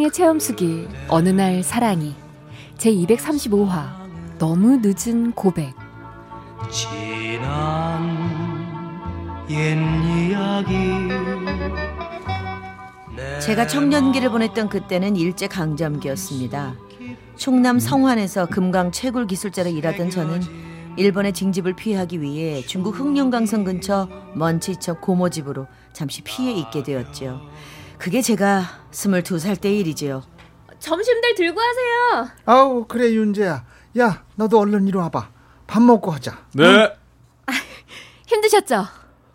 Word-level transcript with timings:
사랑의 0.00 0.12
체험수기 0.12 0.88
어느 1.08 1.28
날 1.28 1.62
사랑이 1.62 2.14
제 2.78 2.90
235화 2.90 3.90
너무 4.38 4.80
늦은 4.82 5.32
고백 5.32 5.74
지난 6.70 8.08
옛 9.50 9.76
이야기 10.06 10.74
제가 13.40 13.66
청년기를 13.66 14.30
보냈던 14.30 14.70
그때는 14.70 15.16
일제 15.16 15.46
강점기였습니다. 15.46 16.74
충남 17.36 17.78
성환에서 17.78 18.46
금강 18.46 18.92
채굴 18.92 19.26
기술자로 19.26 19.68
일하던 19.68 20.08
저는 20.08 20.40
일본의 20.96 21.34
징집을 21.34 21.74
피하기 21.74 22.22
위해 22.22 22.62
중국 22.62 22.98
흑룡강성 22.98 23.64
근처 23.64 24.08
먼치척 24.34 25.02
고모집으로 25.02 25.66
잠시 25.92 26.22
피해 26.22 26.52
있게 26.54 26.82
되었죠. 26.82 27.42
그게 27.98 28.22
제가 28.22 28.79
스물두 28.90 29.38
살때 29.38 29.72
일이지요. 29.72 30.22
점심들 30.78 31.34
들고 31.34 31.60
하세요. 31.60 32.30
아우 32.46 32.84
그래 32.86 33.12
윤재야. 33.12 33.64
야 33.98 34.24
너도 34.36 34.58
얼른 34.58 34.88
이리 34.88 34.96
와봐. 34.96 35.28
밥 35.66 35.82
먹고 35.82 36.10
하자. 36.10 36.38
네. 36.54 36.64
응? 36.64 36.88
아, 37.46 37.52
힘드셨죠? 38.26 38.84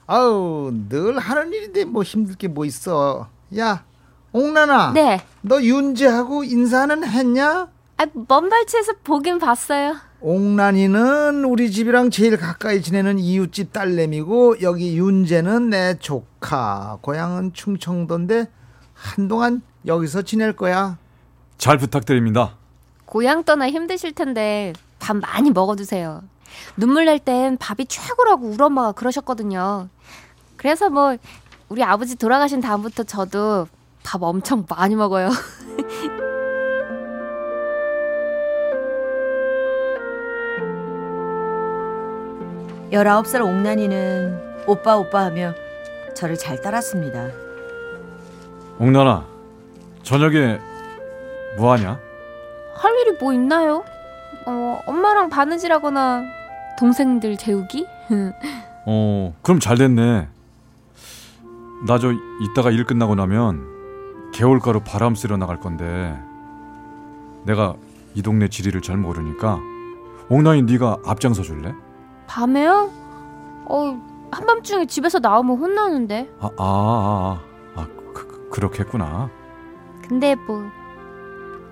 아우 0.07 0.71
늘 0.89 1.17
하는 1.19 1.53
일인데 1.53 1.85
뭐 1.85 2.03
힘들 2.03 2.35
게 2.35 2.47
뭐 2.47 2.65
있어. 2.65 3.29
야 3.57 3.85
옥나나. 4.31 4.91
네. 4.93 5.21
너 5.41 5.61
윤재하고 5.61 6.43
인사는 6.43 7.03
했냐? 7.05 7.69
아, 7.97 8.05
먼 8.27 8.49
발치에서 8.49 8.93
보긴 9.03 9.39
봤어요. 9.39 9.95
옥란이는 10.19 11.45
우리 11.45 11.71
집이랑 11.71 12.09
제일 12.09 12.35
가까이 12.35 12.81
지내는 12.81 13.19
이웃집 13.19 13.71
딸내미고 13.71 14.61
여기 14.61 14.97
윤재는 14.97 15.69
내 15.69 15.97
조카. 15.99 16.97
고향은 17.01 17.53
충청도인데 17.53 18.47
한동안 19.05 19.61
여기서 19.85 20.23
지낼 20.23 20.53
거야. 20.53 20.97
잘 21.57 21.77
부탁드립니다. 21.77 22.57
고향 23.05 23.43
떠나 23.43 23.69
힘드실 23.69 24.13
텐데 24.13 24.73
밥 24.99 25.15
많이 25.17 25.51
먹어두세요. 25.51 26.23
눈물 26.75 27.05
날 27.05 27.19
땐 27.19 27.57
밥이 27.57 27.85
최고라고 27.87 28.47
우리 28.47 28.61
엄마가 28.63 28.91
그러셨거든요. 28.93 29.89
그래서 30.57 30.89
뭐 30.89 31.15
우리 31.69 31.83
아버지 31.83 32.15
돌아가신 32.15 32.61
다음부터 32.61 33.03
저도 33.03 33.67
밥 34.03 34.23
엄청 34.23 34.65
많이 34.69 34.95
먹어요. 34.95 35.29
19살 42.91 43.41
옥난이는 43.41 44.65
오빠 44.67 44.97
오빠 44.97 45.25
하며 45.25 45.53
저를 46.15 46.37
잘 46.37 46.61
따랐습니다. 46.61 47.44
옥난아, 48.79 49.25
저녁에 50.03 50.59
뭐 51.57 51.71
하냐? 51.73 51.99
할 52.75 52.99
일이 52.99 53.17
뭐 53.19 53.33
있나요? 53.33 53.83
어, 54.45 54.79
엄마랑 54.85 55.29
바느질하거나 55.29 56.23
동생들 56.77 57.37
재우기? 57.37 57.87
어, 58.85 59.33
그럼 59.41 59.59
잘 59.59 59.77
됐네. 59.77 60.27
나 61.87 61.97
저 61.99 62.11
이따가 62.41 62.71
일 62.71 62.83
끝나고 62.85 63.15
나면 63.15 64.31
개울가로 64.33 64.79
바람 64.81 65.13
쐬러 65.13 65.37
나갈 65.37 65.59
건데 65.59 66.17
내가 67.43 67.75
이 68.15 68.21
동네 68.21 68.47
지리를 68.47 68.81
잘 68.81 68.97
모르니까 68.97 69.59
옥난이 70.29 70.63
네가 70.63 70.97
앞장서 71.05 71.43
줄래? 71.43 71.73
밤에요? 72.27 72.89
어, 73.65 74.01
한밤중에 74.31 74.85
집에서 74.87 75.19
나오면 75.19 75.57
혼나는데. 75.57 76.29
아, 76.39 76.47
아, 76.47 76.49
아, 76.57 76.63
아, 76.63 77.39
아 77.39 77.44
그, 78.55 78.61
그렇겠구나. 78.61 79.29
근데 80.07 80.35
뭐 80.35 80.63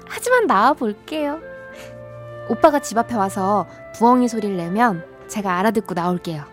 하지만 0.06 0.48
나와 0.48 0.74
볼게요. 0.74 1.40
오빠가 2.50 2.80
집 2.80 2.98
앞에 2.98 3.16
와서 3.16 3.66
부엉이 3.96 4.28
소리를 4.28 4.58
내면 4.58 5.06
제가 5.30 5.58
알아듣고 5.60 5.94
나올게요. 5.94 6.44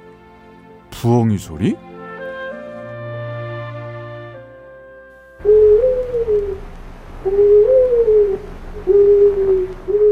부엉이 0.93 1.37
소리? 1.37 1.77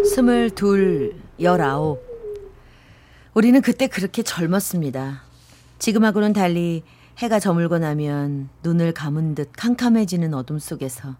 스물둘, 0.04 1.14
열아홉. 1.40 2.02
우리는 3.34 3.60
그때 3.62 3.86
그렇게 3.86 4.24
젊었습니다. 4.24 5.22
지금하고는 5.78 6.32
달리 6.32 6.82
해가 7.18 7.40
저물고 7.40 7.78
나면 7.78 8.48
눈을 8.62 8.92
감은 8.92 9.34
듯 9.34 9.50
캄캄해지는 9.56 10.34
어둠 10.34 10.60
속에서 10.60 11.16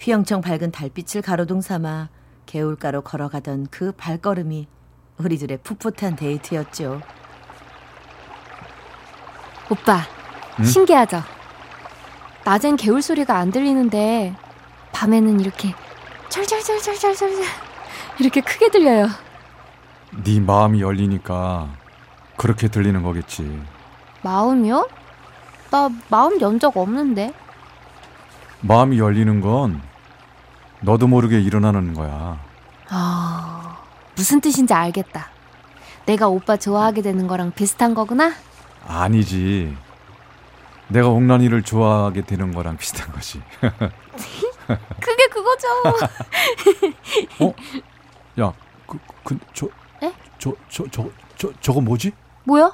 휘영청 0.00 0.40
밝은 0.40 0.72
달빛을 0.72 1.22
가로등 1.22 1.60
삼아 1.60 2.08
개울가로 2.46 3.02
걸어가던 3.02 3.68
그 3.70 3.92
발걸음이 3.92 4.66
우리들의 5.18 5.58
풋풋한 5.62 6.16
데이트였죠. 6.16 7.00
오빠, 9.70 10.00
응? 10.58 10.64
신기하죠? 10.64 11.22
낮엔 12.44 12.76
개울 12.76 13.00
소리가 13.00 13.36
안 13.36 13.52
들리는데 13.52 14.34
밤에는 14.92 15.38
이렇게 15.38 15.72
철철철철철철 16.30 17.30
이렇게 18.18 18.40
크게 18.40 18.70
들려요. 18.70 19.06
네 20.24 20.40
마음이 20.40 20.80
열리니까 20.80 21.68
그렇게 22.36 22.66
들리는 22.66 23.02
거겠지. 23.02 23.60
마음이요? 24.22 24.88
나 25.70 25.88
마음 26.08 26.40
연 26.40 26.58
적 26.58 26.76
없는데. 26.76 27.32
마음이 28.60 28.98
열리는 28.98 29.40
건 29.40 29.80
너도 30.80 31.06
모르게 31.06 31.40
일어나는 31.40 31.94
거야. 31.94 32.38
아, 32.88 33.78
무슨 34.16 34.40
뜻인지 34.40 34.72
알겠다. 34.74 35.28
내가 36.06 36.28
오빠 36.28 36.56
좋아하게 36.56 37.02
되는 37.02 37.26
거랑 37.26 37.52
비슷한 37.52 37.94
거구나? 37.94 38.32
아니지. 38.86 39.76
내가 40.88 41.08
옥란이를 41.08 41.62
좋아하게 41.62 42.22
되는 42.22 42.52
거랑 42.52 42.78
비슷한 42.78 43.12
거지. 43.12 43.42
그게 45.00 45.26
그거죠. 45.28 45.68
어? 47.44 47.54
야, 48.40 48.52
그, 48.86 48.98
그, 49.22 49.38
저, 49.52 49.68
저, 50.38 50.52
저, 50.68 50.84
저, 50.90 51.10
저, 51.36 51.52
저거 51.60 51.80
뭐지? 51.80 52.12
뭐야? 52.44 52.64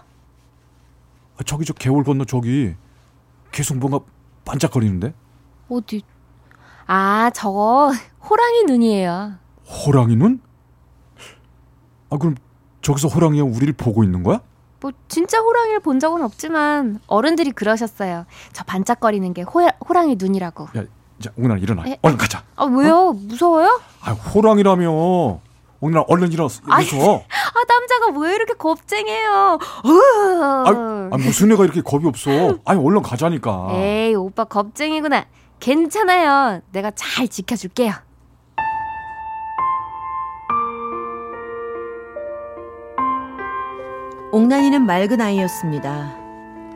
아, 1.36 1.42
저기 1.44 1.64
저 1.64 1.72
개울 1.72 2.04
건너 2.04 2.24
저기 2.24 2.74
계속 3.54 3.78
뭔가 3.78 4.00
반짝거리는데? 4.44 5.14
어디? 5.70 6.02
아, 6.86 7.30
저거 7.32 7.92
호랑이 8.28 8.64
눈이에요. 8.64 9.34
호랑이 9.64 10.16
눈? 10.16 10.40
아, 12.10 12.18
그럼 12.18 12.34
저기서 12.82 13.08
호랑이가 13.08 13.44
우리를 13.44 13.72
보고 13.74 14.02
있는 14.02 14.24
거야? 14.24 14.40
뭐 14.80 14.90
진짜 15.06 15.38
호랑이를 15.38 15.80
본 15.80 16.00
적은 16.00 16.22
없지만 16.22 16.98
어른들이 17.06 17.52
그러셨어요. 17.52 18.26
저 18.52 18.64
반짝거리는 18.64 19.32
게 19.32 19.42
호, 19.42 19.60
호랑이 19.88 20.16
눈이라고. 20.16 20.64
야, 20.76 20.84
자, 21.20 21.30
옹나 21.36 21.56
일어나. 21.56 21.86
에? 21.86 21.96
얼른 22.02 22.18
가자. 22.18 22.42
아, 22.56 22.64
왜요? 22.64 23.10
어? 23.10 23.12
무서워요? 23.12 23.80
아, 24.02 24.10
호랑이라며. 24.12 25.40
오늘 25.80 26.04
얼른 26.08 26.32
일어서. 26.32 26.60
아, 26.66 26.82
아 27.54 27.62
남자가 27.68 28.18
왜 28.20 28.34
이렇게 28.34 28.54
겁쟁해요? 28.54 29.58
아, 29.84 31.08
아, 31.12 31.16
무슨 31.16 31.52
애가 31.52 31.64
이렇게 31.64 31.80
겁이 31.80 32.06
없어? 32.06 32.30
아니 32.64 32.80
얼른 32.84 33.02
가자니까. 33.02 33.68
에이 33.72 34.14
오빠 34.14 34.44
겁쟁이구나. 34.44 35.24
괜찮아요. 35.60 36.60
내가 36.72 36.90
잘 36.90 37.28
지켜줄게요. 37.28 37.92
옥난이는 44.32 44.84
맑은 44.84 45.20
아이였습니다. 45.20 46.16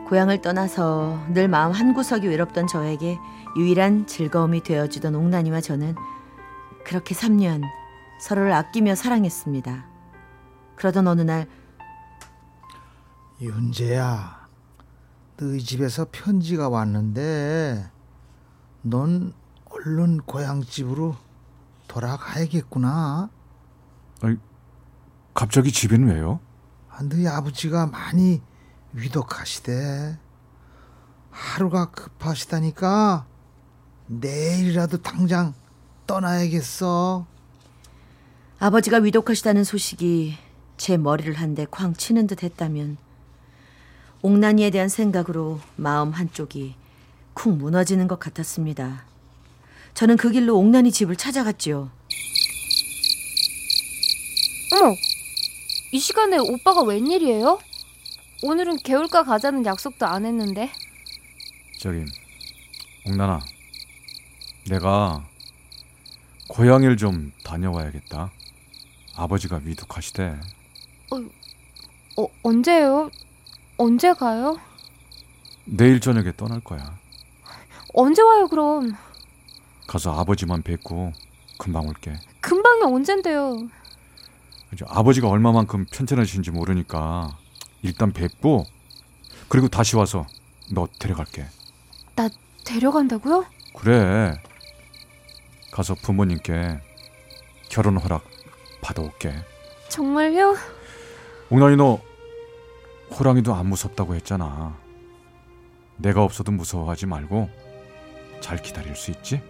고향을 0.07 0.41
떠나서 0.41 1.19
늘 1.33 1.47
마음 1.47 1.71
한구석이 1.71 2.27
외롭던 2.27 2.67
저에게 2.67 3.19
유일한 3.57 4.07
즐거움이 4.07 4.63
되어주던 4.63 5.13
옥난이와 5.13 5.61
저는 5.61 5.95
그렇게 6.85 7.13
3년 7.13 7.61
서로를 8.21 8.53
아끼며 8.53 8.95
사랑했습니다. 8.95 9.85
그러던 10.79 11.07
어느 11.09 11.21
날 11.21 11.45
윤재야, 13.41 14.47
너희 15.35 15.61
집에서 15.61 16.07
편지가 16.09 16.69
왔는데 16.69 17.91
넌 18.83 19.33
얼른 19.65 20.21
고향집으로 20.21 21.17
돌아가야겠구나. 21.89 23.29
아니, 24.21 24.37
갑자기 25.33 25.71
집에는 25.71 26.15
왜요? 26.15 26.39
아, 26.89 27.03
너희 27.03 27.27
아버지가 27.27 27.87
많이 27.87 28.41
위독하시대. 28.93 30.17
하루가 31.29 31.91
급하시다니까 31.91 33.25
내일이라도 34.07 35.01
당장 35.01 35.53
떠나야겠어. 36.07 37.25
아버지가 38.59 38.97
위독하시다는 38.97 39.65
소식이 39.65 40.48
제 40.79 40.95
머리를 40.97 41.33
한 41.33 41.53
대 41.55 41.65
쾅 41.69 41.93
치는 41.93 42.25
듯 42.25 42.41
했다면 42.41 42.97
옥난이에 44.21 44.69
대한 44.69 44.87
생각으로 44.89 45.59
마음 45.75 46.11
한쪽이 46.11 46.73
쿵 47.33 47.57
무너지는 47.57 48.07
것 48.07 48.17
같았습니다. 48.17 49.05
저는 49.93 50.15
그 50.17 50.31
길로 50.31 50.57
옥난이 50.57 50.91
집을 50.91 51.15
찾아갔지요. 51.17 51.91
어머, 54.73 54.95
이 55.91 55.99
시간에 55.99 56.37
오빠가 56.37 56.81
웬일이에요? 56.83 57.59
오늘은 58.43 58.77
개울가 58.77 59.23
가자는 59.23 59.65
약속도 59.65 60.05
안 60.05 60.25
했는데. 60.25 60.71
저기 61.79 62.05
옥난아 63.05 63.41
내가 64.69 65.25
고향일 66.49 66.95
좀 66.97 67.31
다녀와야겠다 67.43 68.31
아버지가 69.15 69.61
위독하시대 69.63 70.39
어, 71.11 72.27
언제요? 72.43 73.09
언제 73.77 74.13
가요? 74.13 74.59
내일 75.65 75.99
저녁에 75.99 76.31
떠날 76.35 76.59
거야 76.59 76.97
언제 77.93 78.21
와요, 78.21 78.47
그럼? 78.47 78.93
가서 79.87 80.13
아버지만 80.19 80.61
뵙고 80.61 81.13
금방 81.57 81.87
올게 81.87 82.13
금방이 82.41 82.83
언젠데요? 82.83 83.69
아버지가 84.87 85.27
얼마만큼 85.29 85.85
편찮으신지 85.91 86.51
모르니까 86.51 87.37
일단 87.81 88.11
뵙고 88.13 88.65
그리고 89.47 89.67
다시 89.67 89.95
와서 89.95 90.27
너 90.71 90.87
데려갈게 90.99 91.45
나 92.15 92.29
데려간다고요? 92.65 93.45
그래 93.75 94.35
가서 95.71 95.95
부모님께 95.95 96.79
결혼 97.69 97.97
허락 97.97 98.23
받아올게 98.81 99.33
정말요? 99.89 100.55
옥난이 101.51 101.77
너 101.77 101.99
호랑이도 103.11 103.55
안 103.55 103.65
무섭다고 103.67 104.13
했잖아. 104.15 104.77
내가 105.97 106.23
없어도 106.23 106.51
무서워하지 106.51 107.07
말고 107.07 107.49
잘 108.39 108.61
기다릴 108.61 108.95
수 108.95 109.09
있지? 109.11 109.41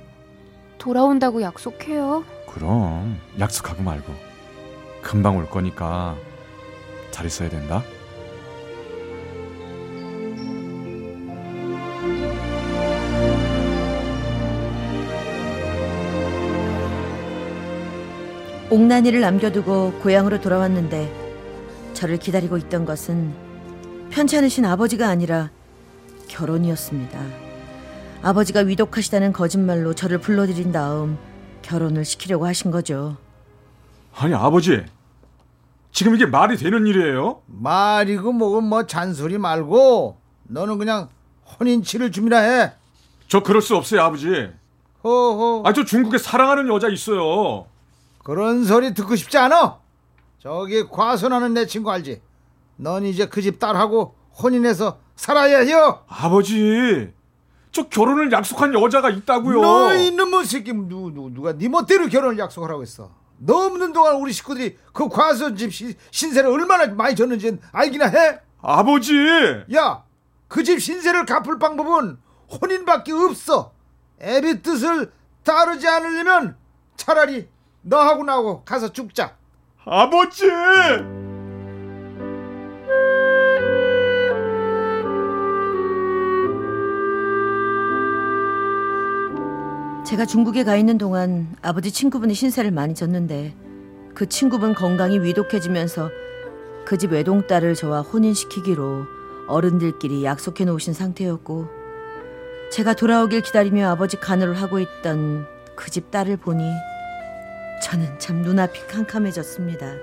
돌아온다고 0.78 1.42
약속해요. 1.42 2.24
그럼 2.48 3.20
약속하고 3.38 3.84
말고 3.84 4.14
금방 5.02 5.36
올 5.38 5.50
거니까 5.50 6.16
잘 7.12 7.26
있어야 7.26 7.50
된다. 7.50 7.84
옥난이를 18.70 19.20
남겨두고 19.20 20.00
고향으로 20.02 20.40
돌아왔는데 20.40 21.29
저를 22.00 22.18
기다리고 22.18 22.56
있던 22.56 22.86
것은 22.86 23.34
편찮으신 24.10 24.64
아버지가 24.64 25.10
아니라 25.10 25.50
결혼이었습니다. 26.30 27.20
아버지가 28.22 28.62
위독하시다는 28.62 29.34
거짓말로 29.34 29.94
저를 29.94 30.18
불러들인 30.20 30.72
다음 30.72 31.18
결혼을 31.62 32.06
시키려고 32.06 32.48
하신 32.48 32.72
거죠. 32.72 33.18
아니 34.16 34.34
아버지 34.34 34.86
지금 35.92 36.16
이게 36.16 36.26
말이 36.26 36.56
되는 36.56 36.88
일이에요? 36.88 37.42
말이고 37.48 38.32
뭐고 38.32 38.62
뭐 38.62 38.88
잔소리 38.88 39.38
말고 39.38 40.22
너는 40.44 40.78
그냥 40.78 41.10
혼인치를 41.60 42.14
준비나 42.14 42.40
해. 42.40 42.72
저 43.28 43.44
그럴 43.44 43.62
수 43.62 43.76
없어요 43.76 44.04
아버지. 44.04 44.50
호호. 45.04 45.64
아저 45.66 45.84
중국에 45.84 46.18
사랑하는 46.18 46.70
여자 46.74 46.88
있어요. 46.88 47.66
그런 48.24 48.64
소리 48.64 48.94
듣고 48.94 49.18
싶지 49.18 49.38
않아? 49.38 49.89
저기 50.40 50.88
과순하는 50.88 51.54
내 51.54 51.66
친구 51.66 51.92
알지? 51.92 52.22
넌 52.78 53.04
이제 53.06 53.28
그 53.28 53.42
집 53.42 53.60
딸하고 53.60 54.16
혼인해서 54.42 55.00
살아야 55.16 55.60
해요. 55.60 56.04
아버지 56.08 57.14
저 57.72 57.84
결혼을 57.90 58.32
약속한 58.32 58.74
여자가 58.74 59.10
있다고요. 59.10 59.62
너 59.62 59.94
이놈의 59.94 60.46
새끼 60.46 60.74
누, 60.74 61.12
누, 61.14 61.30
누가 61.30 61.54
네 61.54 61.68
멋대로 61.68 62.08
결혼을 62.08 62.38
약속하라고 62.40 62.82
했어. 62.82 63.12
너 63.38 63.66
없는 63.66 63.94
동안 63.94 64.16
우리 64.16 64.32
식구들이 64.32 64.78
그 64.94 65.08
과수 65.10 65.56
집 65.56 65.74
시- 65.74 65.96
신세를 66.12 66.50
얼마나 66.50 66.88
많이 66.88 67.16
졌는지 67.16 67.58
알기나 67.72 68.06
해? 68.08 68.40
아버지 68.62 69.14
야, 69.76 70.04
그 70.48 70.64
집 70.64 70.80
신세를 70.82 71.26
갚을 71.26 71.60
방법은 71.60 72.18
혼인밖에 72.62 73.12
없어. 73.12 73.74
애비 74.22 74.62
뜻을 74.62 75.12
따르지 75.44 75.88
않으려면 75.88 76.58
차라리 76.98 77.48
너하고 77.82 78.24
나하고 78.24 78.64
가서 78.64 78.92
죽자. 78.92 79.38
아버지. 79.90 80.46
제가 90.06 90.26
중국에 90.26 90.64
가 90.64 90.76
있는 90.76 90.98
동안 90.98 91.56
아버지 91.62 91.92
친구분이 91.92 92.34
신세를 92.34 92.72
많이 92.72 92.96
졌는데 92.96 93.54
그 94.16 94.28
친구분 94.28 94.74
건강이 94.74 95.20
위독해지면서 95.20 96.10
그 96.86 96.98
집 96.98 97.12
외동딸을 97.12 97.76
저와 97.76 98.02
혼인시키기로 98.02 99.06
어른들끼리 99.48 100.24
약속해 100.24 100.66
놓으신 100.66 100.94
상태였고 100.94 101.68
제가 102.72 102.94
돌아오길 102.96 103.42
기다리며 103.42 103.90
아버지 103.90 104.18
간호를 104.18 104.56
하고 104.56 104.80
있던 104.80 105.46
그 105.76 105.92
집 105.92 106.10
딸을 106.12 106.38
보니 106.38 106.64
저는 107.82 108.20
참 108.20 108.42
눈앞이 108.42 108.88
캄캄해졌습니다. 108.88 109.96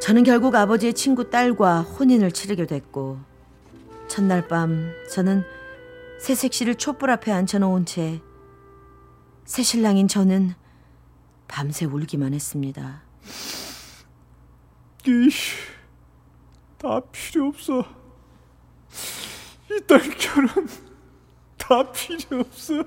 저는 0.00 0.22
결국 0.24 0.54
아버지의 0.54 0.92
친구 0.94 1.30
딸과 1.30 1.82
혼인을 1.82 2.32
치르게 2.32 2.66
됐고 2.66 3.18
첫날 4.08 4.46
밤 4.46 4.92
저는 5.10 5.44
새색시를 6.20 6.76
촛불 6.76 7.10
앞에 7.10 7.32
앉혀놓은 7.32 7.86
채 7.86 8.20
새신랑인 9.44 10.08
저는 10.08 10.54
밤새 11.48 11.84
울기만 11.86 12.34
했습니다. 12.34 13.02
이씨, 15.06 15.56
다 16.78 17.00
필요 17.12 17.48
없어. 17.48 17.84
이딸 19.70 20.00
결혼 20.18 20.68
다 21.58 21.90
필요 21.92 22.40
없어. 22.40 22.84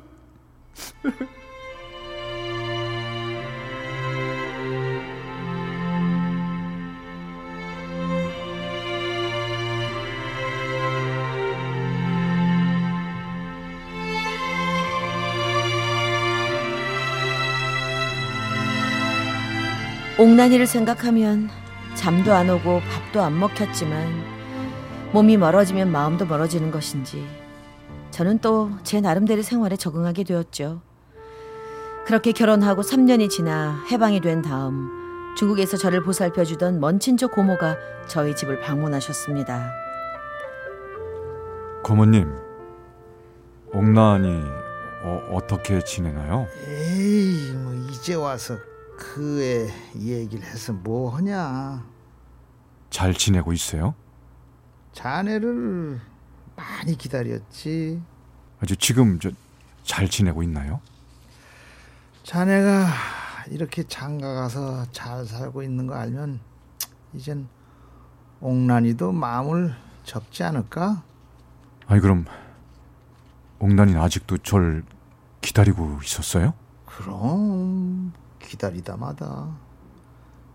옥난이를 20.20 20.66
생각하면 20.66 21.50
잠도 21.96 22.34
안 22.34 22.50
오고 22.50 22.82
밥도 22.82 23.22
안 23.22 23.40
먹혔지만 23.40 24.08
몸이 25.14 25.38
멀어지면 25.38 25.92
마음도 25.92 26.26
멀어지는 26.26 26.72
것인지 26.72 27.26
저는 28.12 28.40
또 28.40 28.72
제 28.84 29.00
나름대로 29.02 29.42
생활에 29.42 29.76
적응하게 29.76 30.24
되었죠. 30.24 30.82
그렇게 32.06 32.32
결혼하고 32.32 32.82
3년이 32.82 33.30
지나 33.30 33.84
해방이 33.92 34.22
된 34.22 34.42
다음 34.42 34.90
중국에서 35.38 35.78
저를 35.78 36.02
보살펴 36.04 36.44
주던 36.46 36.80
먼 36.80 37.00
친척 37.00 37.34
고모가 37.34 37.78
저희 38.08 38.36
집을 38.36 38.60
방문하셨습니다. 38.62 39.72
고모님, 41.84 42.34
옥란이 43.74 44.42
어, 45.04 45.28
어떻게 45.32 45.80
지내나요? 45.82 46.48
에이, 46.66 47.52
뭐 47.54 47.74
이제 47.92 48.16
와서 48.16 48.56
그의 48.98 49.72
얘기를 49.96 50.44
해서 50.44 50.74
뭐 50.74 51.16
하냐. 51.16 51.86
잘 52.89 53.13
지내고 53.13 53.54
있어요? 53.54 53.94
자네를 54.94 56.01
많이 56.56 56.98
기다렸지. 56.98 58.01
아주 58.60 58.75
지금 58.75 59.20
저 59.20 59.32
잘 59.84 60.10
지내고 60.10 60.44
있나요? 60.44 60.82
자네가 62.24 62.88
이렇게 63.51 63.84
장가 63.84 64.34
가서 64.34 64.86
잘 64.92 65.25
살고 65.25 65.63
있는 65.63 65.88
거 65.88 65.96
알면 65.96 66.42
이젠 67.13 67.48
옥란이도 68.42 69.13
마음을 69.13 69.74
접지 70.04 70.44
않을까? 70.44 71.04
아니 71.88 72.01
그럼 72.01 72.25
옥란이는 73.60 74.01
아직도 74.01 74.39
절 74.39 74.84
기다리고 75.39 76.00
있었어요? 76.04 76.54
그럼 76.86 78.12
기다리다마다 78.48 79.50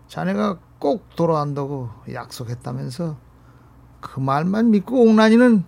자네가 0.07 0.59
꼭 0.79 1.15
돌아간다고 1.15 1.89
약속했다면서 2.11 3.15
그 4.01 4.19
말만 4.19 4.71
믿고 4.71 5.01
옥란이는 5.01 5.63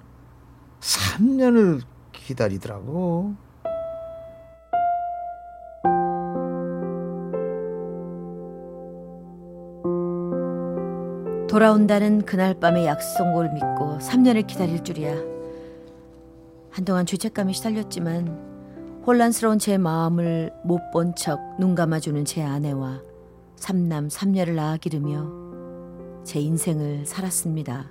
3년을 0.82 1.82
기다리더라고. 2.12 3.36
돌아온다는 11.48 12.26
그날 12.26 12.60
밤의 12.60 12.86
약속을 12.86 13.54
믿고 13.54 14.00
3년을 14.00 14.46
기다릴 14.46 14.84
줄이야. 14.84 15.16
한동안 16.72 17.06
죄책감에 17.06 17.54
시달렸지만 17.54 18.55
혼란스러운 19.06 19.60
제 19.60 19.78
마음을 19.78 20.52
못 20.64 20.80
본 20.92 21.14
척 21.16 21.40
눈 21.60 21.76
감아주는 21.76 22.26
제 22.26 22.42
아내와 22.44 23.02
삼남 23.56 24.10
삼녀를 24.10 24.56
낳아 24.56 24.78
기르며 24.78 25.28
제 26.24 26.40
인생을 26.40 27.06
살았습니다. 27.06 27.86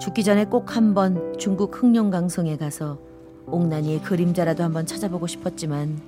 죽기 0.00 0.22
전에 0.22 0.44
꼭 0.44 0.76
한번 0.76 1.36
중국 1.38 1.82
흑룡강성에 1.82 2.56
가서 2.56 2.98
옥난이의 3.46 4.02
그림자라도 4.02 4.62
한번 4.62 4.86
찾아보고 4.86 5.26
싶었지만 5.26 6.00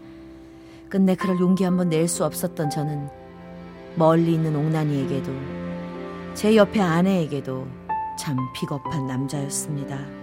끝내 0.88 1.16
그럴 1.16 1.40
용기 1.40 1.64
한번 1.64 1.88
낼 1.88 2.06
수 2.06 2.24
없었던 2.24 2.70
저는 2.70 3.08
멀리 3.96 4.34
있는 4.34 4.54
옥난이에게도 4.54 5.32
제 6.34 6.56
옆에 6.56 6.80
아내에게도 6.80 7.66
참 8.18 8.36
비겁한 8.54 9.06
남자였습니다. 9.06 10.21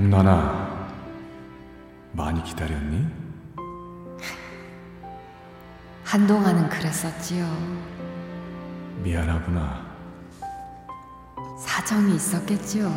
옥나나 0.00 0.88
많이 2.12 2.42
기다렸니? 2.42 3.06
한동안은 6.02 6.70
그랬었지요. 6.70 7.46
미안하구나. 9.02 9.84
사정이 11.58 12.14
있었겠지요. 12.16 12.90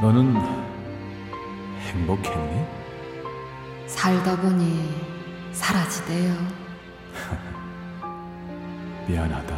너는 0.00 0.36
행복했니? 1.80 2.66
살다 3.88 4.40
보니 4.40 4.90
사라지대요. 5.52 6.34
미안하다. 9.06 9.54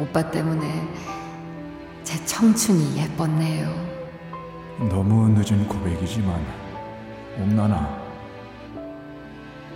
오빠 0.00 0.30
때문에 0.30 0.86
제 2.02 2.22
청춘이 2.26 2.98
예뻤네요. 2.98 3.83
너무 4.78 5.28
늦은 5.28 5.68
고백이지만 5.68 6.44
옥나나 7.38 8.02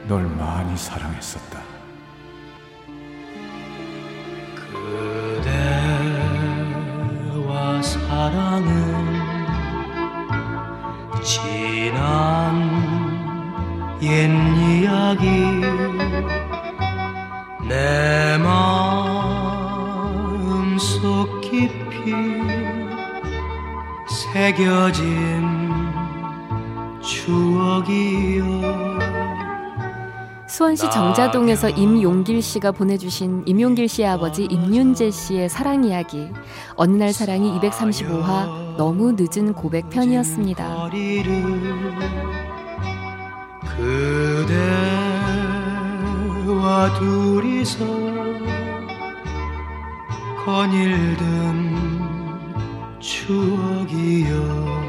널 0.09 0.23
많이 0.26 0.76
사랑했었다. 0.76 1.61
그대와 7.35 7.83
사랑은 7.83 9.19
지난 11.23 12.88
옛 14.02 14.31
이야기 14.57 15.58
새겨진 24.49 25.47
추억이여 27.02 28.45
수원시 30.49 30.90
정자동에서 30.90 31.69
임용길 31.69 32.40
씨가 32.40 32.73
보내주신 32.73 33.43
임용길 33.45 33.88
씨의 33.88 34.09
아버지 34.09 34.45
임윤재 34.45 35.11
씨의 35.11 35.50
사랑 35.50 35.85
이야기. 35.85 36.31
어느 36.76 36.97
날 36.97 37.12
사랑이 37.12 37.61
235화 37.61 38.76
너무 38.78 39.14
늦은 39.19 39.52
고백 39.52 39.90
편이었습니다. 39.90 40.88
그대와 46.47 46.99
둘이서 46.99 47.85
거닐던 50.47 51.78
추억이여 53.00 54.88